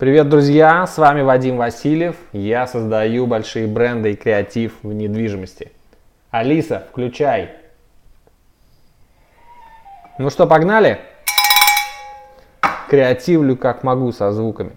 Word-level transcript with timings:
Привет, 0.00 0.30
друзья! 0.30 0.86
С 0.86 0.96
вами 0.96 1.20
Вадим 1.20 1.58
Васильев. 1.58 2.16
Я 2.32 2.66
создаю 2.66 3.26
большие 3.26 3.66
бренды 3.66 4.12
и 4.12 4.16
креатив 4.16 4.72
в 4.82 4.94
недвижимости. 4.94 5.72
Алиса, 6.30 6.86
включай. 6.90 7.50
Ну 10.16 10.30
что, 10.30 10.46
погнали? 10.46 11.00
Креативлю 12.88 13.58
как 13.58 13.82
могу 13.82 14.10
со 14.12 14.32
звуками. 14.32 14.72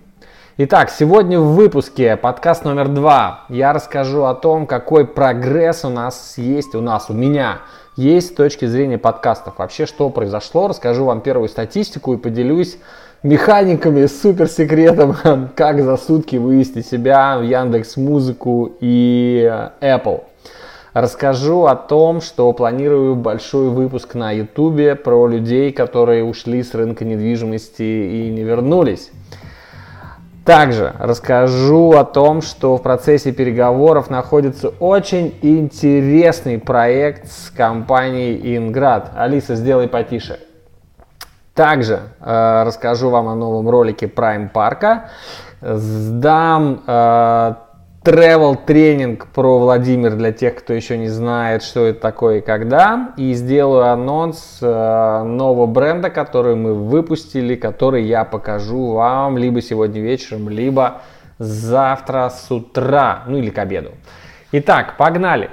Итак, 0.57 0.89
сегодня 0.89 1.40
в 1.40 1.55
выпуске 1.55 2.18
подкаст 2.18 2.66
номер 2.66 2.90
два 2.90 3.46
я 3.48 3.71
расскажу 3.71 4.26
о 4.26 4.36
том, 4.36 4.68
какой 4.68 5.08
прогресс 5.08 5.86
у 5.86 5.90
нас 5.90 6.38
есть, 6.38 6.76
у 6.76 6.82
нас, 6.82 7.10
у 7.10 7.14
меня 7.14 7.60
есть 7.96 8.30
с 8.30 8.34
точки 8.34 8.66
зрения 8.66 8.98
подкастов. 8.98 9.57
Вообще, 9.57 9.86
что 9.86 10.09
произошло, 10.09 10.68
расскажу 10.68 11.05
вам 11.05 11.21
первую 11.21 11.50
статистику 11.50 12.14
и 12.14 12.18
поделюсь 12.18 12.77
механиками, 13.23 14.05
суперсекретом, 14.05 15.16
как 15.55 15.82
за 15.84 15.98
сутки 15.98 16.36
вывести 16.36 16.81
себя 16.81 17.38
в 17.38 17.44
Яндекс 17.44 17.98
Музыку 17.98 18.76
и 18.80 19.50
Apple. 19.81 20.23
Расскажу 20.94 21.66
о 21.66 21.76
том, 21.76 22.22
что 22.22 22.53
планирую 22.53 23.16
большой 23.16 23.70
выпуск 23.70 24.14
на 24.14 24.31
YouTube 24.31 25.02
про 25.02 25.28
людей, 25.28 25.72
которые 25.72 26.23
ушли 26.23 26.62
с 26.62 26.75
рынка 26.75 27.03
недвижимости 27.03 27.81
и 27.81 28.30
не 28.30 28.44
вернулись. 28.44 29.09
Также 30.45 30.93
расскажу 30.99 31.93
о 31.93 32.03
том, 32.03 32.41
что 32.41 32.75
в 32.75 32.81
процессе 32.81 33.31
переговоров 33.31 34.09
находится 34.09 34.69
очень 34.79 35.33
интересный 35.41 36.59
проект 36.59 37.31
с 37.31 37.49
компанией 37.49 38.57
Инград. 38.57 39.11
Алиса, 39.16 39.55
сделай 39.55 39.88
потише. 39.88 40.39
Также 41.53 42.02
э, 42.19 42.63
расскажу 42.66 43.09
вам 43.09 43.29
о 43.29 43.35
новом 43.35 43.69
ролике 43.69 44.07
Prime 44.07 44.49
Парка. 44.49 45.11
Сдам 45.61 46.81
э, 46.85 47.53
travel 48.03 48.57
тренинг 48.66 49.28
про 49.28 49.59
Владимир 49.59 50.16
для 50.16 50.31
тех, 50.31 50.55
кто 50.55 50.73
еще 50.73 50.97
не 50.97 51.08
знает, 51.08 51.64
что 51.64 51.86
это 51.86 52.00
такое 52.02 52.39
и 52.39 52.41
когда. 52.41 53.14
И 53.17 53.33
сделаю 53.33 53.86
анонс 53.86 54.59
э, 54.61 55.23
нового 55.23 55.66
бренда, 55.66 56.09
который 56.09 56.55
мы 56.55 56.73
выпустили, 56.73 57.55
который 57.55 58.03
я 58.03 58.25
покажу 58.25 58.91
вам 58.91 59.38
либо 59.38 59.61
сегодня 59.61 60.02
вечером, 60.02 60.50
либо 60.50 61.02
завтра 61.39 62.30
с 62.30 62.52
утра, 62.52 63.23
ну 63.28 63.38
или 63.38 63.50
к 63.50 63.58
обеду. 63.58 63.91
Итак, 64.52 64.97
погнали! 64.97 65.50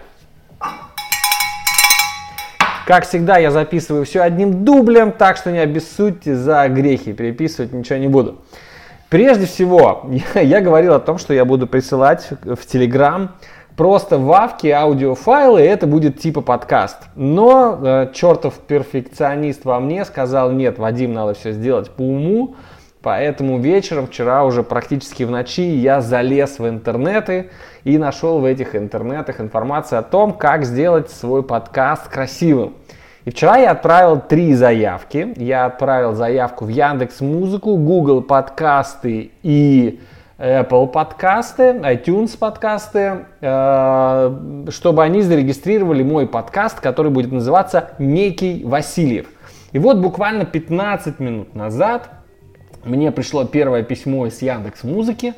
Как 2.86 3.06
всегда, 3.06 3.38
я 3.38 3.53
записываю 3.53 4.05
все 4.05 4.22
одним 4.22 4.64
дублем, 4.64 5.12
так 5.12 5.36
что 5.36 5.53
не 5.53 5.60
обессудьте 5.60 6.34
за 6.34 6.69
грехи, 6.69 7.12
переписывать 7.12 7.72
ничего 7.72 8.00
не 8.00 8.08
буду. 8.08 8.41
Прежде 9.11 9.47
всего, 9.47 10.08
я, 10.34 10.61
говорил 10.61 10.94
о 10.94 11.00
том, 11.00 11.19
что 11.19 11.34
я 11.34 11.44
буду 11.44 11.66
присылать 11.66 12.28
в 12.42 12.61
Telegram 12.64 13.28
просто 13.77 14.19
в 14.19 14.33
авке 14.33 14.72
аудиофайлы, 14.72 15.62
и 15.62 15.64
это 15.64 15.86
будет 15.86 16.20
типа 16.20 16.42
подкаст. 16.42 16.98
Но 17.16 17.78
э, 17.83 18.11
чертов 18.14 18.55
перфекционист 18.58 19.64
во 19.64 19.81
мне 19.81 20.05
сказал, 20.05 20.53
нет, 20.53 20.78
Вадим, 20.78 21.12
надо 21.12 21.34
все 21.34 21.53
сделать 21.53 21.91
по 21.91 22.03
уму, 22.03 22.55
Поэтому 23.03 23.58
вечером, 23.58 24.08
вчера 24.08 24.44
уже 24.44 24.62
практически 24.62 25.22
в 25.22 25.31
ночи, 25.31 25.62
я 25.62 26.03
залез 26.03 26.58
в 26.58 26.69
интернеты 26.69 27.50
и 27.83 27.97
нашел 27.97 28.41
в 28.41 28.44
этих 28.44 28.77
интернетах 28.77 29.41
информацию 29.41 30.00
о 30.00 30.03
том, 30.03 30.34
как 30.34 30.66
сделать 30.66 31.11
свой 31.11 31.42
подкаст 31.42 32.08
красивым. 32.08 32.75
И 33.26 33.30
вчера 33.30 33.58
я 33.58 33.72
отправил 33.72 34.18
три 34.18 34.54
заявки. 34.54 35.34
Я 35.36 35.66
отправил 35.66 36.14
заявку 36.14 36.64
в 36.64 36.68
Яндекс 36.68 37.20
Музыку, 37.20 37.76
Google 37.76 38.22
подкасты 38.22 39.30
и 39.42 40.00
Apple 40.38 40.86
подкасты, 40.86 41.64
iTunes 41.82 42.38
подкасты, 42.38 43.26
э, 43.42 44.66
чтобы 44.70 45.02
они 45.02 45.20
зарегистрировали 45.20 46.02
мой 46.02 46.26
подкаст, 46.26 46.80
который 46.80 47.10
будет 47.10 47.30
называться 47.30 47.91
«Некий 47.98 48.64
Васильев». 48.64 49.26
И 49.72 49.78
вот 49.78 49.98
буквально 49.98 50.47
15 50.47 51.20
минут 51.20 51.54
назад 51.54 52.09
мне 52.84 53.12
пришло 53.12 53.44
первое 53.44 53.82
письмо 53.82 54.28
из 54.28 54.41
Яндекс 54.41 54.82
Музыки, 54.82 55.34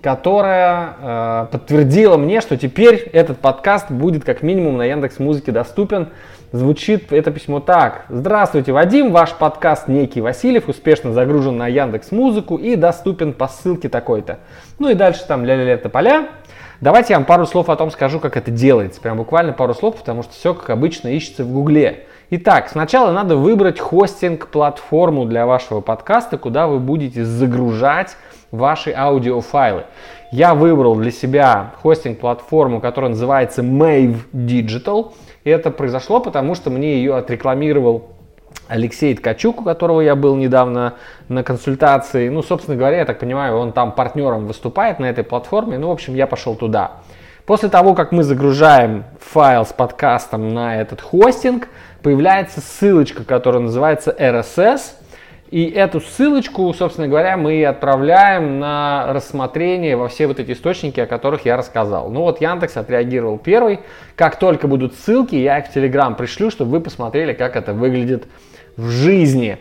которое 0.00 0.94
э, 0.98 1.46
подтвердило 1.52 2.16
мне, 2.16 2.40
что 2.40 2.56
теперь 2.56 2.94
этот 3.12 3.40
подкаст 3.40 3.90
будет 3.90 4.24
как 4.24 4.42
минимум 4.42 4.78
на 4.78 4.84
Яндекс 4.84 5.18
Музыке 5.18 5.52
доступен. 5.52 6.08
Звучит 6.50 7.12
это 7.12 7.30
письмо 7.30 7.60
так. 7.60 8.06
Здравствуйте, 8.08 8.72
Вадим, 8.72 9.12
ваш 9.12 9.34
подкаст 9.34 9.86
«Некий 9.86 10.22
Васильев» 10.22 10.66
успешно 10.66 11.12
загружен 11.12 11.58
на 11.58 11.66
Яндекс 11.66 12.10
Музыку 12.10 12.56
и 12.56 12.74
доступен 12.74 13.34
по 13.34 13.48
ссылке 13.48 13.90
такой-то. 13.90 14.38
Ну 14.78 14.88
и 14.88 14.94
дальше 14.94 15.26
там 15.28 15.44
ля-ля-ля 15.44 15.76
поля. 15.76 16.28
Давайте 16.80 17.12
я 17.12 17.18
вам 17.18 17.26
пару 17.26 17.44
слов 17.44 17.68
о 17.68 17.76
том 17.76 17.90
скажу, 17.90 18.18
как 18.18 18.38
это 18.38 18.50
делается. 18.50 18.98
Прям 18.98 19.18
буквально 19.18 19.52
пару 19.52 19.74
слов, 19.74 19.96
потому 19.96 20.22
что 20.22 20.32
все, 20.32 20.54
как 20.54 20.70
обычно, 20.70 21.08
ищется 21.08 21.44
в 21.44 21.52
Гугле. 21.52 22.06
Итак, 22.30 22.70
сначала 22.70 23.12
надо 23.12 23.36
выбрать 23.36 23.78
хостинг-платформу 23.78 25.26
для 25.26 25.44
вашего 25.44 25.82
подкаста, 25.82 26.38
куда 26.38 26.66
вы 26.66 26.78
будете 26.78 27.26
загружать 27.26 28.16
ваши 28.50 28.90
аудиофайлы. 28.96 29.84
Я 30.32 30.54
выбрал 30.54 30.94
для 30.96 31.10
себя 31.10 31.74
хостинг-платформу, 31.82 32.80
которая 32.80 33.10
называется 33.10 33.60
Mave 33.60 34.16
Digital. 34.32 35.12
И 35.48 35.50
это 35.50 35.70
произошло, 35.70 36.20
потому 36.20 36.54
что 36.54 36.68
мне 36.68 36.96
ее 36.96 37.16
отрекламировал 37.16 38.10
Алексей 38.68 39.14
Ткачук, 39.14 39.62
у 39.62 39.64
которого 39.64 40.02
я 40.02 40.14
был 40.14 40.36
недавно 40.36 40.96
на 41.28 41.42
консультации. 41.42 42.28
Ну, 42.28 42.42
собственно 42.42 42.76
говоря, 42.76 42.98
я 42.98 43.06
так 43.06 43.18
понимаю, 43.18 43.56
он 43.56 43.72
там 43.72 43.92
партнером 43.92 44.46
выступает 44.46 44.98
на 44.98 45.06
этой 45.06 45.24
платформе. 45.24 45.78
Ну, 45.78 45.88
в 45.88 45.92
общем, 45.92 46.14
я 46.14 46.26
пошел 46.26 46.54
туда. 46.54 46.98
После 47.46 47.70
того, 47.70 47.94
как 47.94 48.12
мы 48.12 48.24
загружаем 48.24 49.04
файл 49.20 49.64
с 49.64 49.72
подкастом 49.72 50.52
на 50.52 50.82
этот 50.82 51.00
хостинг, 51.00 51.68
появляется 52.02 52.60
ссылочка, 52.60 53.24
которая 53.24 53.62
называется 53.62 54.14
RSS. 54.18 54.80
И 55.50 55.64
эту 55.64 56.00
ссылочку, 56.00 56.72
собственно 56.74 57.08
говоря, 57.08 57.38
мы 57.38 57.64
отправляем 57.64 58.58
на 58.58 59.12
рассмотрение 59.12 59.96
во 59.96 60.08
все 60.08 60.26
вот 60.26 60.38
эти 60.38 60.52
источники, 60.52 61.00
о 61.00 61.06
которых 61.06 61.46
я 61.46 61.56
рассказал. 61.56 62.10
Ну 62.10 62.20
вот 62.20 62.42
Яндекс 62.42 62.76
отреагировал 62.76 63.38
первый. 63.38 63.80
Как 64.14 64.38
только 64.38 64.68
будут 64.68 64.94
ссылки, 64.94 65.36
я 65.36 65.58
их 65.58 65.66
в 65.68 65.74
Telegram 65.74 66.14
пришлю, 66.14 66.50
чтобы 66.50 66.72
вы 66.72 66.80
посмотрели, 66.80 67.32
как 67.32 67.56
это 67.56 67.72
выглядит 67.72 68.26
в 68.76 68.88
жизни. 68.90 69.58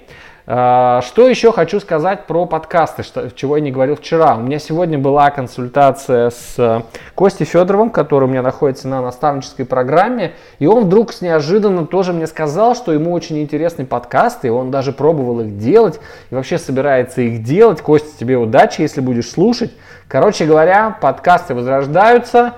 А, 0.49 1.01
что 1.01 1.27
еще 1.27 1.51
хочу 1.51 1.81
сказать 1.81 2.25
про 2.25 2.45
подкасты, 2.45 3.03
что, 3.03 3.29
чего 3.31 3.57
я 3.57 3.61
не 3.61 3.69
говорил 3.69 3.97
вчера. 3.97 4.37
У 4.37 4.39
меня 4.39 4.59
сегодня 4.59 4.97
была 4.97 5.29
консультация 5.29 6.29
с 6.29 6.53
э, 6.57 6.83
Костей 7.15 7.43
Федоровым, 7.43 7.89
который 7.89 8.23
у 8.23 8.27
меня 8.29 8.41
находится 8.41 8.87
на 8.87 9.01
наставнической 9.01 9.65
программе, 9.65 10.35
и 10.59 10.65
он 10.65 10.85
вдруг 10.85 11.11
с 11.11 11.19
неожиданно 11.19 11.85
тоже 11.85 12.13
мне 12.13 12.27
сказал, 12.27 12.75
что 12.75 12.93
ему 12.93 13.11
очень 13.11 13.41
интересны 13.41 13.85
подкасты, 13.85 14.47
и 14.47 14.49
он 14.49 14.71
даже 14.71 14.93
пробовал 14.93 15.41
их 15.41 15.57
делать, 15.57 15.99
и 16.29 16.35
вообще 16.35 16.57
собирается 16.57 17.19
их 17.19 17.43
делать. 17.43 17.81
Костя, 17.81 18.17
тебе 18.17 18.37
удачи, 18.37 18.79
если 18.79 19.01
будешь 19.01 19.29
слушать. 19.29 19.73
Короче 20.07 20.45
говоря, 20.45 20.97
подкасты 21.01 21.55
возрождаются, 21.55 22.53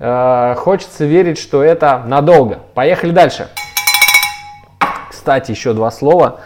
э, 0.00 0.54
хочется 0.56 1.04
верить, 1.04 1.38
что 1.38 1.62
это 1.62 2.02
надолго. 2.04 2.58
Поехали 2.74 3.12
дальше. 3.12 3.46
Кстати, 5.10 5.52
еще 5.52 5.74
два 5.74 5.92
слова. 5.92 6.40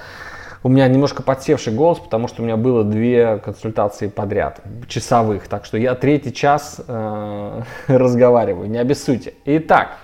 У 0.66 0.70
меня 0.70 0.88
немножко 0.88 1.22
подсевший 1.22 1.74
голос, 1.74 1.98
потому 1.98 2.26
что 2.26 2.40
у 2.40 2.44
меня 2.46 2.56
было 2.56 2.84
две 2.84 3.36
консультации 3.36 4.08
подряд, 4.08 4.62
часовых. 4.88 5.46
Так 5.46 5.66
что 5.66 5.76
я 5.76 5.94
третий 5.94 6.32
час 6.32 6.80
э, 6.88 7.62
разговариваю, 7.86 8.70
не 8.70 8.78
обессудьте. 8.78 9.34
Итак, 9.44 9.98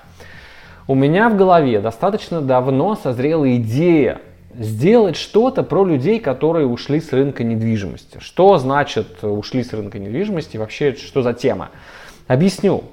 у 0.87 0.95
меня 0.95 1.31
в 1.31 1.37
голове 1.39 1.81
достаточно 1.81 2.43
давно 2.43 2.95
созрела 2.95 3.57
идея 3.57 4.21
сделать 4.55 5.17
что-то 5.17 5.63
про 5.63 5.83
людей, 5.83 6.21
которые 6.21 6.67
ушли 6.67 7.01
с 7.01 7.11
рынка 7.15 7.43
недвижимости. 7.43 8.19
Что 8.21 8.59
значит 8.59 9.25
ушли 9.25 9.65
с 9.65 9.73
рынка 9.73 9.99
недвижимости? 9.99 10.59
Вообще, 10.59 10.95
что 10.95 11.23
за 11.23 11.33
тема? 11.33 11.71
Объясню. 12.27 12.85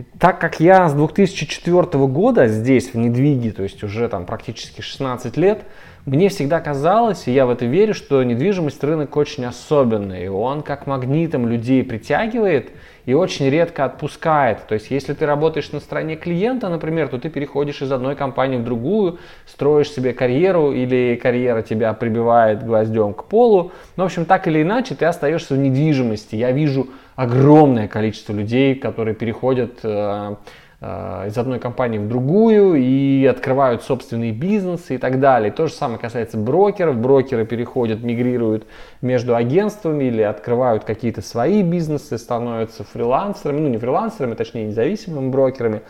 И 0.00 0.04
так 0.18 0.40
как 0.40 0.60
я 0.60 0.88
с 0.88 0.94
2004 0.94 1.82
года 2.06 2.46
здесь, 2.46 2.94
в 2.94 2.96
недвиге, 2.96 3.50
то 3.50 3.62
есть 3.62 3.84
уже 3.84 4.08
там 4.08 4.24
практически 4.24 4.80
16 4.80 5.36
лет, 5.36 5.64
мне 6.06 6.30
всегда 6.30 6.58
казалось, 6.60 7.28
и 7.28 7.32
я 7.32 7.44
в 7.44 7.50
это 7.50 7.66
верю, 7.66 7.92
что 7.92 8.22
недвижимость 8.22 8.82
рынок 8.82 9.14
очень 9.18 9.44
особенный. 9.44 10.30
Он 10.30 10.62
как 10.62 10.86
магнитом 10.86 11.46
людей 11.46 11.84
притягивает 11.84 12.70
и 13.04 13.12
очень 13.12 13.50
редко 13.50 13.84
отпускает. 13.84 14.66
То 14.66 14.72
есть, 14.72 14.90
если 14.90 15.12
ты 15.12 15.26
работаешь 15.26 15.70
на 15.72 15.80
стороне 15.80 16.16
клиента, 16.16 16.70
например, 16.70 17.08
то 17.08 17.18
ты 17.18 17.28
переходишь 17.28 17.82
из 17.82 17.92
одной 17.92 18.16
компании 18.16 18.56
в 18.56 18.64
другую, 18.64 19.18
строишь 19.44 19.90
себе 19.90 20.14
карьеру 20.14 20.72
или 20.72 21.20
карьера 21.22 21.60
тебя 21.60 21.92
прибивает 21.92 22.64
гвоздем 22.64 23.12
к 23.12 23.24
полу. 23.24 23.72
Ну, 23.96 24.04
в 24.04 24.06
общем, 24.06 24.24
так 24.24 24.48
или 24.48 24.62
иначе, 24.62 24.94
ты 24.94 25.04
остаешься 25.04 25.52
в 25.52 25.58
недвижимости. 25.58 26.36
Я 26.36 26.52
вижу 26.52 26.88
огромное 27.20 27.86
количество 27.86 28.32
людей, 28.32 28.74
которые 28.74 29.14
переходят 29.14 29.80
э, 29.82 30.36
э, 30.80 31.24
из 31.26 31.36
одной 31.36 31.58
компании 31.58 31.98
в 31.98 32.08
другую 32.08 32.76
и 32.76 33.26
открывают 33.26 33.82
собственные 33.82 34.32
бизнесы 34.32 34.94
и 34.94 34.98
так 34.98 35.20
далее. 35.20 35.52
То 35.52 35.66
же 35.66 35.74
самое 35.74 35.98
касается 35.98 36.38
брокеров. 36.38 36.96
Брокеры 36.96 37.44
переходят, 37.44 38.02
мигрируют 38.02 38.66
между 39.02 39.36
агентствами 39.36 40.04
или 40.04 40.22
открывают 40.22 40.84
какие-то 40.84 41.20
свои 41.20 41.62
бизнесы, 41.62 42.16
становятся 42.16 42.84
фрилансерами, 42.84 43.60
ну 43.60 43.68
не 43.68 43.76
фрилансерами, 43.76 44.32
точнее 44.32 44.68
независимыми 44.68 45.28
брокерами 45.28 45.82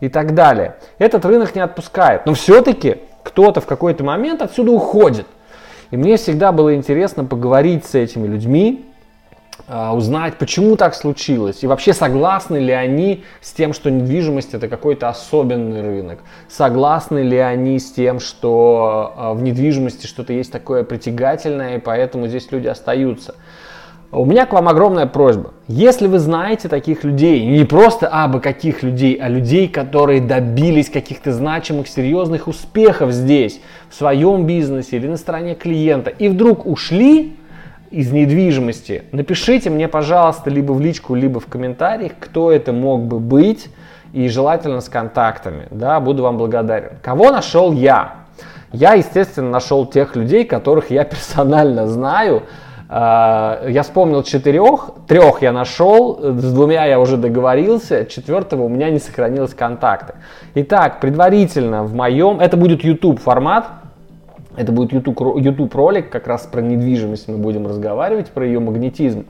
и 0.00 0.08
так 0.08 0.32
далее. 0.32 0.76
Этот 0.98 1.26
рынок 1.26 1.54
не 1.54 1.60
отпускает. 1.60 2.24
Но 2.24 2.32
все-таки 2.32 2.96
кто-то 3.24 3.60
в 3.60 3.66
какой-то 3.66 4.04
момент 4.04 4.40
отсюда 4.40 4.72
уходит. 4.72 5.26
И 5.90 5.98
мне 5.98 6.16
всегда 6.16 6.50
было 6.50 6.74
интересно 6.74 7.26
поговорить 7.26 7.84
с 7.84 7.94
этими 7.94 8.26
людьми, 8.26 8.87
узнать, 9.66 10.38
почему 10.38 10.76
так 10.76 10.94
случилось, 10.94 11.62
и 11.62 11.66
вообще 11.66 11.92
согласны 11.92 12.58
ли 12.58 12.72
они 12.72 13.24
с 13.40 13.52
тем, 13.52 13.72
что 13.72 13.90
недвижимость 13.90 14.54
это 14.54 14.68
какой-то 14.68 15.08
особенный 15.08 15.82
рынок, 15.82 16.20
согласны 16.48 17.18
ли 17.18 17.36
они 17.36 17.78
с 17.78 17.92
тем, 17.92 18.20
что 18.20 19.12
а, 19.16 19.34
в 19.34 19.42
недвижимости 19.42 20.06
что-то 20.06 20.32
есть 20.32 20.52
такое 20.52 20.84
притягательное, 20.84 21.76
и 21.76 21.80
поэтому 21.80 22.28
здесь 22.28 22.50
люди 22.50 22.68
остаются. 22.68 23.34
У 24.10 24.24
меня 24.24 24.46
к 24.46 24.54
вам 24.54 24.68
огромная 24.68 25.04
просьба. 25.04 25.52
Если 25.66 26.06
вы 26.06 26.18
знаете 26.18 26.68
таких 26.68 27.04
людей, 27.04 27.44
не 27.44 27.64
просто 27.66 28.08
абы 28.08 28.40
каких 28.40 28.82
людей, 28.82 29.18
а 29.20 29.28
людей, 29.28 29.68
которые 29.68 30.22
добились 30.22 30.88
каких-то 30.88 31.30
значимых, 31.30 31.88
серьезных 31.88 32.48
успехов 32.48 33.12
здесь, 33.12 33.60
в 33.90 33.94
своем 33.94 34.46
бизнесе 34.46 34.96
или 34.96 35.08
на 35.08 35.18
стороне 35.18 35.54
клиента, 35.54 36.08
и 36.08 36.28
вдруг 36.28 36.64
ушли 36.64 37.36
из 37.90 38.12
недвижимости, 38.12 39.04
напишите 39.12 39.70
мне, 39.70 39.88
пожалуйста, 39.88 40.50
либо 40.50 40.72
в 40.72 40.80
личку, 40.80 41.14
либо 41.14 41.40
в 41.40 41.46
комментариях, 41.46 42.12
кто 42.18 42.52
это 42.52 42.72
мог 42.72 43.02
бы 43.02 43.18
быть, 43.18 43.70
и 44.12 44.28
желательно 44.28 44.80
с 44.80 44.88
контактами. 44.88 45.66
Да, 45.70 46.00
буду 46.00 46.22
вам 46.22 46.38
благодарен. 46.38 46.98
Кого 47.02 47.30
нашел 47.30 47.72
я? 47.72 48.14
Я, 48.72 48.94
естественно, 48.94 49.50
нашел 49.50 49.86
тех 49.86 50.16
людей, 50.16 50.44
которых 50.44 50.90
я 50.90 51.04
персонально 51.04 51.86
знаю, 51.86 52.44
а, 52.90 53.66
я 53.68 53.82
вспомнил 53.82 54.22
четырех, 54.22 54.90
трех 55.06 55.42
я 55.42 55.52
нашел, 55.52 56.18
с 56.22 56.52
двумя 56.54 56.86
я 56.86 56.98
уже 56.98 57.18
договорился, 57.18 58.06
четвертого 58.06 58.62
у 58.62 58.68
меня 58.68 58.88
не 58.88 58.98
сохранилось 58.98 59.52
контакты. 59.52 60.14
Итак, 60.54 61.00
предварительно 61.00 61.84
в 61.84 61.94
моем, 61.94 62.40
это 62.40 62.56
будет 62.56 62.82
YouTube 62.82 63.20
формат, 63.20 63.66
это 64.58 64.72
будет 64.72 64.92
YouTube, 64.92 65.18
YouTube 65.38 65.74
ролик, 65.74 66.10
как 66.10 66.26
раз 66.26 66.46
про 66.46 66.60
недвижимость 66.60 67.28
мы 67.28 67.38
будем 67.38 67.66
разговаривать, 67.66 68.28
про 68.30 68.44
ее 68.44 68.58
магнетизм. 68.58 69.24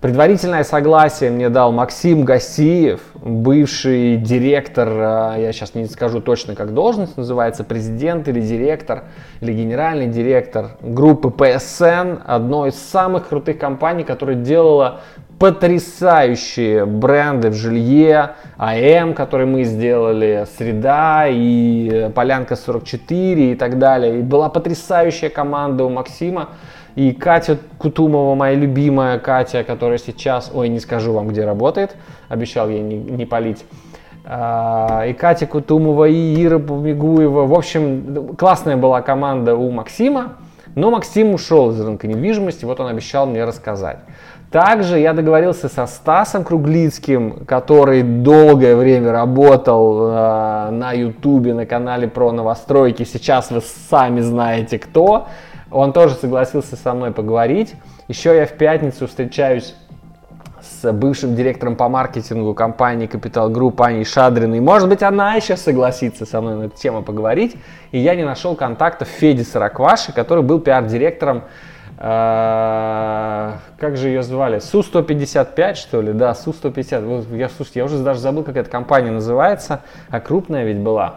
Предварительное 0.00 0.64
согласие 0.64 1.30
мне 1.30 1.48
дал 1.48 1.72
Максим 1.72 2.24
Гасиев, 2.24 3.00
бывший 3.14 4.16
директор, 4.16 4.88
а, 4.90 5.36
я 5.38 5.50
сейчас 5.52 5.74
не 5.74 5.86
скажу 5.86 6.20
точно, 6.20 6.54
как 6.54 6.74
должность 6.74 7.16
называется, 7.16 7.64
президент 7.64 8.28
или 8.28 8.40
директор, 8.40 9.04
или 9.40 9.54
генеральный 9.54 10.08
директор 10.08 10.76
группы 10.82 11.28
PSN, 11.28 12.20
одной 12.26 12.68
из 12.68 12.74
самых 12.74 13.28
крутых 13.28 13.58
компаний, 13.58 14.04
которая 14.04 14.36
делала 14.36 15.00
потрясающие 15.38 16.86
бренды 16.86 17.50
в 17.50 17.54
жилье, 17.54 18.32
АМ, 18.56 19.14
который 19.14 19.46
мы 19.46 19.64
сделали, 19.64 20.46
Среда 20.56 21.26
и 21.28 22.10
Полянка 22.14 22.56
44 22.56 23.52
и 23.52 23.54
так 23.54 23.78
далее. 23.78 24.20
И 24.20 24.22
была 24.22 24.48
потрясающая 24.48 25.30
команда 25.30 25.84
у 25.84 25.90
Максима. 25.90 26.50
И 26.94 27.12
Катя 27.12 27.58
Кутумова, 27.78 28.36
моя 28.36 28.54
любимая 28.54 29.18
Катя, 29.18 29.64
которая 29.64 29.98
сейчас, 29.98 30.50
ой, 30.54 30.68
не 30.68 30.78
скажу 30.78 31.12
вам, 31.12 31.26
где 31.28 31.44
работает, 31.44 31.96
обещал 32.28 32.68
ей 32.68 32.80
не, 32.82 32.96
не 32.96 33.26
палить. 33.26 33.64
А, 34.24 35.04
и 35.06 35.12
Катя 35.12 35.46
Кутумова, 35.46 36.04
и 36.04 36.44
Ира 36.44 36.60
Помигуева. 36.60 37.46
В 37.46 37.54
общем, 37.54 38.36
классная 38.36 38.76
была 38.76 39.02
команда 39.02 39.56
у 39.56 39.70
Максима, 39.72 40.34
но 40.76 40.90
Максим 40.90 41.34
ушел 41.34 41.72
из 41.72 41.80
рынка 41.80 42.06
недвижимости, 42.06 42.64
вот 42.64 42.78
он 42.78 42.86
обещал 42.86 43.26
мне 43.26 43.44
рассказать. 43.44 43.98
Также 44.54 45.00
я 45.00 45.14
договорился 45.14 45.68
со 45.68 45.84
Стасом 45.88 46.44
Круглицким, 46.44 47.44
который 47.44 48.04
долгое 48.04 48.76
время 48.76 49.10
работал 49.10 50.06
э, 50.06 50.70
на 50.70 50.92
Ютубе, 50.92 51.54
на 51.54 51.66
канале 51.66 52.06
про 52.06 52.30
новостройки. 52.30 53.02
Сейчас 53.02 53.50
вы 53.50 53.60
сами 53.90 54.20
знаете 54.20 54.78
кто. 54.78 55.26
Он 55.72 55.92
тоже 55.92 56.14
согласился 56.14 56.76
со 56.76 56.94
мной 56.94 57.10
поговорить. 57.10 57.74
Еще 58.06 58.36
я 58.36 58.46
в 58.46 58.52
пятницу 58.52 59.08
встречаюсь 59.08 59.74
с 60.62 60.92
бывшим 60.92 61.34
директором 61.34 61.74
по 61.74 61.88
маркетингу 61.88 62.54
компании 62.54 63.08
Capital 63.08 63.52
Group 63.52 63.84
Аней 63.84 64.04
Шадриной. 64.04 64.60
Может 64.60 64.88
быть, 64.88 65.02
она 65.02 65.34
еще 65.34 65.56
согласится 65.56 66.26
со 66.26 66.40
мной 66.40 66.54
на 66.54 66.62
эту 66.66 66.76
тему 66.76 67.02
поговорить. 67.02 67.56
И 67.90 67.98
я 67.98 68.14
не 68.14 68.22
нашел 68.22 68.54
контактов 68.54 69.08
Феди 69.08 69.42
Саракваши, 69.42 70.12
который 70.12 70.44
был 70.44 70.60
пиар-директором 70.60 71.42
э, 71.98 73.52
как 73.78 73.96
же 73.96 74.08
ее 74.08 74.22
звали? 74.22 74.58
Су-155, 74.58 75.74
что 75.74 76.00
ли? 76.00 76.12
Да, 76.12 76.34
Су-150. 76.34 77.36
Я, 77.36 77.48
слушайте, 77.48 77.80
я 77.80 77.84
уже 77.84 77.98
даже 77.98 78.20
забыл, 78.20 78.42
как 78.42 78.56
эта 78.56 78.70
компания 78.70 79.10
называется, 79.10 79.80
а 80.10 80.20
крупная 80.20 80.64
ведь 80.64 80.78
была. 80.78 81.16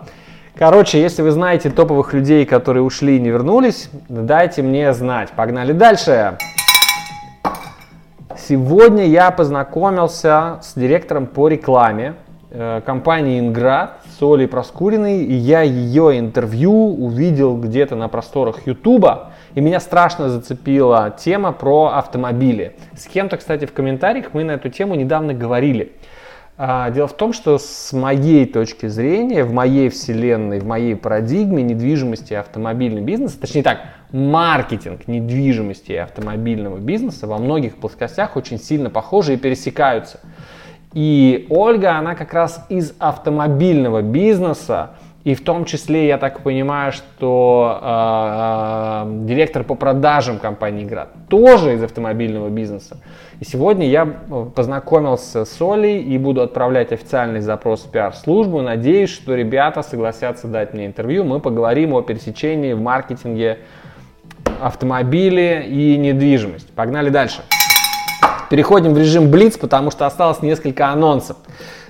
Короче, 0.58 1.00
если 1.00 1.22
вы 1.22 1.30
знаете 1.30 1.70
топовых 1.70 2.14
людей, 2.14 2.44
которые 2.46 2.82
ушли 2.82 3.18
и 3.18 3.20
не 3.20 3.30
вернулись, 3.30 3.92
дайте 4.10 4.64
мне 4.64 4.92
знать. 4.94 5.30
Погнали 5.30 5.72
дальше. 5.72 6.38
Сегодня 8.36 9.06
я 9.06 9.30
познакомился 9.30 10.60
с 10.64 10.74
директором 10.74 11.28
по 11.28 11.48
рекламе 11.48 12.16
э, 12.50 12.82
компании 12.86 13.40
Инград 13.40 14.00
с 14.18 14.24
Олей 14.24 14.48
Проскуриной, 14.48 15.20
и 15.26 15.34
я 15.34 15.62
ее 15.62 16.18
интервью 16.18 16.74
увидел 16.74 17.58
где-то 17.58 17.96
на 17.96 18.08
просторах 18.08 18.66
Ютуба, 18.66 19.34
и 19.56 19.62
меня 19.62 19.80
страшно 19.80 20.30
зацепила 20.30 21.16
тема 21.18 21.52
про 21.52 21.94
автомобили. 21.96 22.76
С 22.96 23.06
кем-то, 23.08 23.38
кстати, 23.38 23.66
в 23.66 23.74
комментариях 23.74 24.34
мы 24.34 24.44
на 24.44 24.52
эту 24.52 24.70
тему 24.70 24.96
недавно 24.96 25.34
говорили. 25.34 25.94
А, 26.60 26.90
дело 26.90 27.08
в 27.08 27.14
том, 27.14 27.34
что 27.34 27.60
с 27.60 27.94
моей 27.94 28.48
точки 28.48 28.88
зрения, 28.88 29.44
в 29.44 29.54
моей 29.54 29.90
вселенной, 29.90 30.60
в 30.60 30.66
моей 30.66 30.96
парадигме 30.96 31.62
недвижимости 31.62 32.34
и 32.34 32.36
автомобильный 32.36 33.02
бизнес, 33.02 33.34
точнее 33.34 33.62
так, 33.62 33.82
маркетинг 34.12 35.08
недвижимости 35.08 35.92
и 35.92 35.98
автомобильного 35.98 36.78
бизнеса 36.78 37.28
во 37.28 37.38
многих 37.38 37.76
плоскостях 37.76 38.36
очень 38.36 38.60
сильно 38.60 38.90
похожи 38.90 39.36
и 39.36 39.38
пересекаются. 39.38 40.20
И 40.94 41.46
Ольга, 41.52 41.98
она 41.98 42.16
как 42.16 42.34
раз 42.34 42.66
из 42.70 42.94
автомобильного 42.98 44.02
бизнеса, 44.02 44.96
и 45.28 45.36
в 45.36 45.44
том 45.44 45.66
числе, 45.66 46.08
я 46.08 46.18
так 46.18 46.40
понимаю, 46.40 46.94
что 46.94 47.82
э, 47.82 49.10
э, 49.10 49.26
директор 49.26 49.66
по 49.66 49.76
продажам 49.76 50.40
компании 50.40 50.86
Град 50.86 51.10
тоже 51.28 51.74
из 51.74 51.84
автомобильного 51.84 52.48
бизнеса. 52.48 53.02
И 53.42 53.44
сегодня 53.44 53.90
я 53.90 54.06
познакомился 54.06 55.44
с 55.44 55.62
Олей 55.62 56.02
и 56.02 56.18
буду 56.18 56.42
отправлять 56.44 56.94
официальный 56.94 57.42
запрос 57.42 57.82
в 57.84 57.92
пиар-службу. 57.92 58.62
Надеюсь, 58.62 59.10
что 59.10 59.36
ребята 59.36 59.82
согласятся 59.82 60.48
дать 60.48 60.74
мне 60.74 60.86
интервью. 60.86 61.26
Мы 61.26 61.42
поговорим 61.42 61.94
о 61.94 62.02
пересечении 62.04 62.72
в 62.72 62.80
маркетинге 62.80 63.58
автомобили 64.62 65.66
и 65.68 65.98
недвижимость. 65.98 66.74
Погнали 66.74 67.10
дальше. 67.10 67.42
Переходим 68.50 68.94
в 68.94 68.98
режим 68.98 69.30
Блиц, 69.30 69.58
потому 69.58 69.92
что 69.92 70.06
осталось 70.06 70.42
несколько 70.42 70.88
анонсов. 70.88 71.38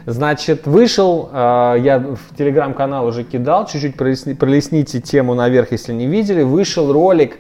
Значит, 0.06 0.66
вышел, 0.66 1.30
э, 1.32 1.76
я 1.80 2.00
в 2.00 2.36
телеграм-канал 2.38 3.06
уже 3.08 3.24
кидал, 3.24 3.68
чуть-чуть 3.68 3.98
пролесни, 3.98 4.34
пролесните 4.34 5.02
тему 5.02 5.36
наверх, 5.36 5.72
если 5.74 5.94
не 5.94 6.08
видели. 6.08 6.44
Вышел 6.44 6.92
ролик 6.92 7.38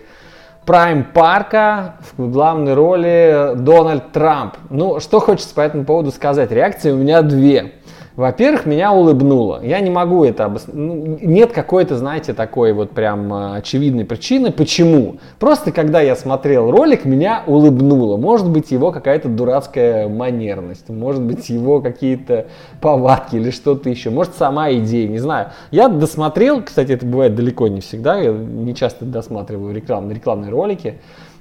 Прайм 0.65 1.05
Парка 1.05 1.95
в 2.17 2.29
главной 2.29 2.73
роли 2.73 3.53
Дональд 3.55 4.11
Трамп. 4.11 4.55
Ну, 4.69 4.99
что 4.99 5.21
хочется 5.21 5.55
по 5.55 5.61
этому 5.61 5.85
поводу 5.85 6.11
сказать? 6.11 6.51
Реакции 6.51 6.91
у 6.91 6.97
меня 6.97 7.21
две. 7.21 7.71
Во-первых, 8.17 8.65
меня 8.65 8.93
улыбнуло. 8.93 9.61
Я 9.63 9.79
не 9.79 9.91
могу 9.91 10.23
это 10.25 10.45
обосновать. 10.45 10.75
Ну, 10.75 11.19
нет 11.21 11.51
какой-то, 11.51 11.95
знаете, 11.97 12.33
такой 12.33 12.73
вот 12.73 12.89
прям 12.89 13.31
а, 13.31 13.55
очевидной 13.57 14.05
причины. 14.05 14.51
Почему? 14.51 15.17
Просто 15.37 15.71
когда 15.71 16.01
я 16.01 16.15
смотрел 16.15 16.71
ролик, 16.71 17.05
меня 17.05 17.43
улыбнуло. 17.45 18.17
Может 18.17 18.49
быть, 18.49 18.71
его 18.71 18.91
какая-то 18.91 19.29
дурацкая 19.29 20.09
манерность. 20.09 20.89
Может 20.89 21.21
быть, 21.21 21.47
его 21.49 21.79
какие-то 21.79 22.47
повадки 22.81 23.35
или 23.35 23.51
что-то 23.51 23.87
еще. 23.87 24.09
Может, 24.09 24.33
сама 24.33 24.71
идея, 24.71 25.07
не 25.07 25.19
знаю. 25.19 25.51
Я 25.69 25.87
досмотрел, 25.87 26.63
кстати, 26.63 26.93
это 26.93 27.05
бывает 27.05 27.35
далеко 27.35 27.67
не 27.67 27.81
всегда. 27.81 28.17
Я 28.17 28.31
не 28.31 28.73
часто 28.73 29.05
досматриваю 29.05 29.75
реклам, 29.75 30.09
рекламные 30.09 30.49
ролики. 30.49 30.95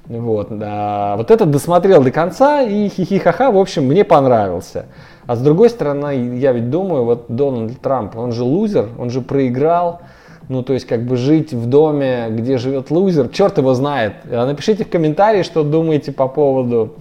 Вот, 0.05 0.57
да. 0.57 1.15
вот 1.17 1.31
этот 1.31 1.51
досмотрел 1.51 2.01
до 2.01 2.11
конца 2.11 2.61
и 2.61 2.87
хихихаха, 2.87 3.51
в 3.51 3.57
общем, 3.57 3.85
мне 3.85 4.05
понравился. 4.05 4.85
А 5.27 5.35
с 5.35 5.41
другой 5.41 5.69
стороны, 5.69 6.37
я 6.37 6.53
ведь 6.53 6.69
думаю, 6.69 7.03
вот 7.03 7.25
Дональд 7.27 7.79
Трамп, 7.81 8.15
он 8.15 8.31
же 8.31 8.43
лузер, 8.43 8.87
он 8.97 9.09
же 9.09 9.21
проиграл. 9.21 10.01
Ну, 10.47 10.63
то 10.63 10.71
есть, 10.71 10.87
как 10.87 11.03
бы 11.03 11.17
жить 11.17 11.53
в 11.53 11.65
доме, 11.65 12.27
где 12.29 12.57
живет 12.57 12.89
лузер, 12.89 13.27
черт 13.27 13.57
его 13.57 13.73
знает. 13.73 14.13
А 14.31 14.45
напишите 14.45 14.85
в 14.85 14.89
комментарии, 14.89 15.43
что 15.43 15.63
думаете 15.63 16.13
по 16.13 16.29
поводу 16.29 16.95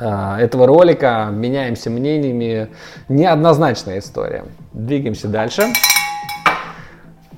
э, 0.00 0.36
этого 0.40 0.66
ролика, 0.66 1.28
меняемся 1.30 1.90
мнениями. 1.90 2.68
Неоднозначная 3.10 3.98
история. 3.98 4.46
Двигаемся 4.72 5.28
дальше. 5.28 5.64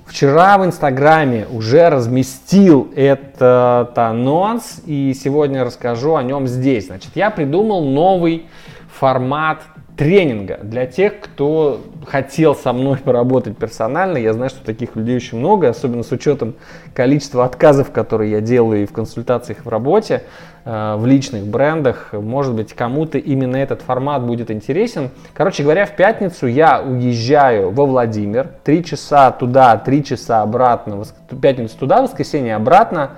Вчера 0.06 0.56
в 0.56 0.64
Инстаграме 0.64 1.48
уже 1.52 1.90
разместил 1.90 2.88
этот 2.94 3.98
анонс, 3.98 4.80
и 4.86 5.12
сегодня 5.12 5.64
расскажу 5.64 6.14
о 6.14 6.22
нем 6.22 6.46
здесь. 6.46 6.86
Значит, 6.86 7.10
я 7.16 7.30
придумал 7.30 7.84
новый 7.84 8.46
формат 8.88 9.62
тренинга 9.96 10.58
для 10.62 10.86
тех, 10.86 11.20
кто 11.20 11.80
хотел 12.06 12.54
со 12.54 12.72
мной 12.72 12.98
поработать 12.98 13.56
персонально. 13.56 14.18
Я 14.18 14.34
знаю, 14.34 14.50
что 14.50 14.64
таких 14.64 14.94
людей 14.94 15.16
очень 15.16 15.38
много, 15.38 15.68
особенно 15.68 16.02
с 16.02 16.12
учетом 16.12 16.54
количества 16.94 17.44
отказов, 17.44 17.90
которые 17.90 18.30
я 18.32 18.40
делаю 18.40 18.82
и 18.82 18.86
в 18.86 18.92
консультациях 18.92 19.64
в 19.64 19.68
работе, 19.68 20.22
э, 20.64 20.96
в 20.96 21.06
личных 21.06 21.44
брендах. 21.44 22.10
Может 22.12 22.54
быть, 22.54 22.74
кому-то 22.74 23.16
именно 23.16 23.56
этот 23.56 23.80
формат 23.80 24.22
будет 24.22 24.50
интересен. 24.50 25.10
Короче 25.32 25.62
говоря, 25.62 25.86
в 25.86 25.96
пятницу 25.96 26.46
я 26.46 26.82
уезжаю 26.82 27.70
во 27.70 27.86
Владимир. 27.86 28.48
Три 28.64 28.84
часа 28.84 29.30
туда, 29.30 29.78
три 29.78 30.04
часа 30.04 30.42
обратно. 30.42 31.04
Пятницу 31.40 31.76
туда, 31.78 32.02
воскресенье 32.02 32.56
обратно. 32.56 33.12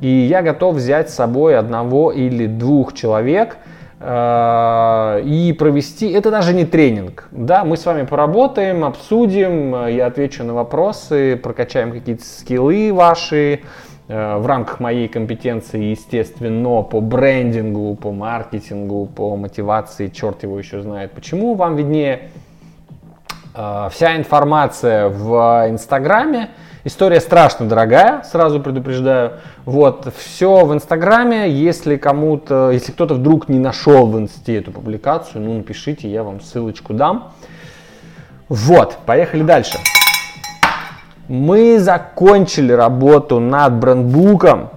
И 0.00 0.08
я 0.08 0.42
готов 0.42 0.76
взять 0.76 1.10
с 1.10 1.14
собой 1.14 1.56
одного 1.56 2.10
или 2.10 2.46
двух 2.46 2.92
человек– 2.92 3.56
и 4.00 5.56
провести, 5.58 6.10
это 6.10 6.30
даже 6.30 6.54
не 6.54 6.64
тренинг, 6.64 7.26
да, 7.32 7.64
мы 7.64 7.76
с 7.76 7.84
вами 7.84 8.06
поработаем, 8.06 8.84
обсудим, 8.84 9.74
э, 9.74 9.92
я 9.94 10.06
отвечу 10.06 10.44
на 10.44 10.54
вопросы, 10.54 11.36
прокачаем 11.36 11.90
какие-то 11.90 12.24
скиллы 12.24 12.92
ваши, 12.92 13.60
э, 14.06 14.36
в 14.36 14.46
рамках 14.46 14.78
моей 14.78 15.08
компетенции, 15.08 15.82
естественно, 15.82 16.82
по 16.82 17.00
брендингу, 17.00 17.96
по 17.96 18.12
маркетингу, 18.12 19.06
по 19.06 19.36
мотивации, 19.36 20.06
черт 20.06 20.44
его 20.44 20.58
еще 20.58 20.80
знает 20.80 21.10
почему, 21.10 21.54
вам 21.54 21.74
виднее. 21.74 22.30
Вся 23.90 24.16
информация 24.16 25.08
в 25.08 25.66
Инстаграме, 25.68 26.50
История 26.84 27.20
страшно 27.20 27.66
дорогая, 27.66 28.22
сразу 28.22 28.60
предупреждаю. 28.60 29.32
Вот, 29.66 30.10
все 30.16 30.64
в 30.64 30.72
Инстаграме. 30.72 31.50
Если 31.50 31.96
кому-то, 31.96 32.70
если 32.70 32.92
кто-то 32.92 33.14
вдруг 33.14 33.48
не 33.48 33.58
нашел 33.58 34.06
в 34.06 34.18
Инсте 34.18 34.56
эту 34.56 34.70
публикацию, 34.70 35.42
ну 35.42 35.58
напишите, 35.58 36.08
я 36.08 36.22
вам 36.22 36.40
ссылочку 36.40 36.94
дам. 36.94 37.32
Вот, 38.48 38.96
поехали 39.04 39.42
дальше. 39.42 39.76
Мы 41.28 41.78
закончили 41.78 42.72
работу 42.72 43.38
над 43.40 43.74
брендбуком 43.74 44.70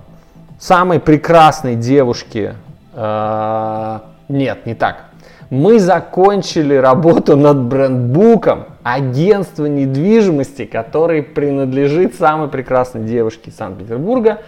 самой 0.60 1.00
прекрасной 1.00 1.76
девушки. 1.76 2.56
Э, 2.94 4.00
нет, 4.28 4.66
не 4.66 4.76
так. 4.76 5.11
Мы 5.52 5.80
закончили 5.80 6.76
работу 6.76 7.36
над 7.36 7.58
брендбуком 7.64 8.68
агентства 8.84 9.66
недвижимости, 9.66 10.64
который 10.64 11.22
принадлежит 11.22 12.16
самой 12.16 12.48
прекрасной 12.48 13.04
девушке 13.04 13.52
Санкт-Петербурга. 13.52 14.44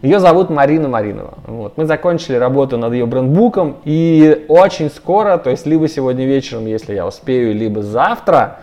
Ее 0.00 0.18
зовут 0.18 0.48
Марина 0.48 0.88
Маринова. 0.88 1.34
Вот. 1.46 1.76
Мы 1.76 1.84
закончили 1.84 2.36
работу 2.36 2.78
над 2.78 2.94
ее 2.94 3.04
брендбуком 3.04 3.76
и 3.84 4.46
очень 4.48 4.88
скоро, 4.88 5.36
то 5.36 5.50
есть 5.50 5.66
либо 5.66 5.88
сегодня 5.88 6.24
вечером, 6.24 6.64
если 6.64 6.94
я 6.94 7.06
успею, 7.06 7.54
либо 7.54 7.82
завтра, 7.82 8.60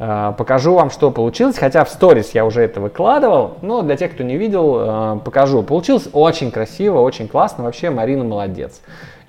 э, 0.00 0.32
покажу 0.36 0.74
вам, 0.74 0.90
что 0.90 1.12
получилось. 1.12 1.58
Хотя 1.58 1.84
в 1.84 1.90
сторис 1.90 2.32
я 2.34 2.44
уже 2.44 2.60
это 2.62 2.80
выкладывал, 2.80 3.58
но 3.62 3.82
для 3.82 3.96
тех, 3.96 4.14
кто 4.14 4.24
не 4.24 4.36
видел, 4.36 4.78
э, 4.80 5.18
покажу. 5.24 5.62
Получилось 5.62 6.08
очень 6.12 6.50
красиво, 6.50 6.98
очень 6.98 7.28
классно. 7.28 7.62
Вообще 7.62 7.90
Марина 7.90 8.24
молодец. 8.24 8.80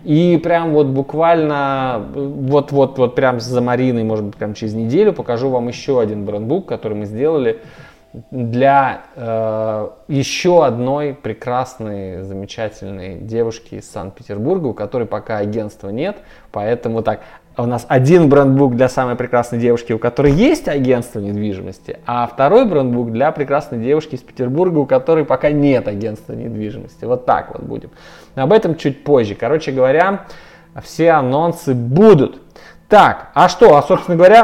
И 0.03 0.39
прям 0.41 0.73
вот 0.73 0.87
буквально, 0.87 2.03
вот-вот, 2.13 2.97
вот 2.97 3.13
прям 3.15 3.39
за 3.39 3.61
Мариной, 3.61 4.03
может 4.03 4.25
быть, 4.25 4.35
прям 4.35 4.55
через 4.55 4.73
неделю 4.73 5.13
покажу 5.13 5.49
вам 5.49 5.67
еще 5.67 6.01
один 6.01 6.25
брендбук, 6.25 6.65
который 6.65 6.97
мы 6.97 7.05
сделали 7.05 7.59
для 8.29 9.03
э, 9.15 9.89
еще 10.07 10.65
одной 10.65 11.13
прекрасной, 11.13 12.23
замечательной 12.23 13.19
девушки 13.19 13.75
из 13.75 13.89
Санкт-Петербурга, 13.89 14.67
у 14.67 14.73
которой 14.73 15.07
пока 15.07 15.37
агентства 15.37 15.89
нет, 15.89 16.17
поэтому 16.51 17.03
так, 17.03 17.21
у 17.57 17.65
нас 17.65 17.85
один 17.87 18.29
брендбук 18.29 18.75
для 18.75 18.89
самой 18.89 19.15
прекрасной 19.15 19.59
девушки, 19.59 19.93
у 19.93 19.99
которой 19.99 20.31
есть 20.31 20.67
агентство 20.67 21.19
недвижимости, 21.19 21.99
а 22.05 22.27
второй 22.27 22.65
брендбук 22.65 23.11
для 23.11 23.31
прекрасной 23.31 23.79
девушки 23.79 24.15
из 24.15 24.21
Петербурга, 24.21 24.79
у 24.79 24.85
которой 24.85 25.25
пока 25.25 25.51
нет 25.51 25.87
агентства 25.87 26.33
недвижимости. 26.33 27.05
Вот 27.05 27.25
так 27.25 27.53
вот 27.53 27.63
будем. 27.63 27.91
Об 28.35 28.51
этом 28.51 28.75
чуть 28.75 29.03
позже. 29.03 29.35
Короче 29.35 29.71
говоря, 29.71 30.25
все 30.81 31.11
анонсы 31.11 31.73
будут. 31.73 32.41
Так, 32.87 33.31
а 33.33 33.47
что, 33.47 33.77
а 33.77 33.83
собственно 33.83 34.17
говоря, 34.17 34.43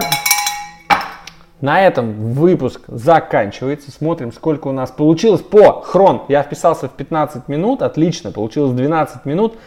на 1.62 1.82
этом 1.82 2.34
выпуск 2.34 2.82
заканчивается. 2.88 3.92
Смотрим, 3.92 4.32
сколько 4.32 4.68
у 4.68 4.72
нас 4.72 4.92
получилось 4.92 5.42
по 5.42 5.82
хрон. 5.82 6.24
Я 6.28 6.44
вписался 6.44 6.88
в 6.88 6.92
15 6.92 7.48
минут, 7.48 7.82
отлично, 7.82 8.32
получилось 8.32 8.74
12 8.74 9.26
минут. 9.26 9.58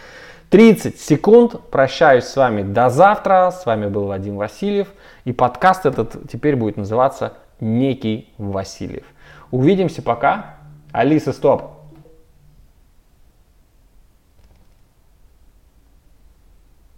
30 0.51 0.99
секунд. 1.01 1.57
Прощаюсь 1.71 2.25
с 2.25 2.37
вами 2.37 2.63
до 2.63 2.91
завтра. 2.91 3.51
С 3.51 3.67
вами 3.67 3.87
был 3.87 4.07
Вадим 4.07 4.37
Васильев. 4.37 4.89
И 5.25 5.33
подкаст 5.33 5.87
этот 5.87 6.29
теперь 6.31 6.57
будет 6.57 6.77
называться 6.77 7.35
«Некий 7.61 8.33
Васильев». 8.37 9.05
Увидимся 9.51 10.03
пока. 10.03 10.57
Алиса, 10.93 11.33
стоп! 11.33 11.80